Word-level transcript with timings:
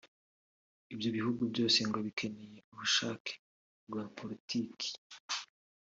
Ibyo 0.93 1.09
bihugu 1.17 1.41
byose 1.51 1.79
ngo 1.87 1.97
bikeneye 2.07 2.57
ubushake 2.71 3.33
bwa 3.89 4.03
politiki 4.17 4.89